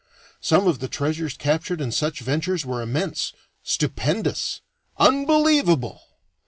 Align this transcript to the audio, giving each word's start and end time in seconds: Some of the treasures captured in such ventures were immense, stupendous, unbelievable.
Some 0.39 0.65
of 0.67 0.79
the 0.79 0.87
treasures 0.87 1.37
captured 1.37 1.79
in 1.79 1.91
such 1.91 2.21
ventures 2.21 2.65
were 2.65 2.81
immense, 2.81 3.33
stupendous, 3.63 4.61
unbelievable. 4.97 6.01